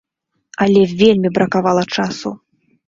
[0.65, 2.29] Але вельмі бракавала часу!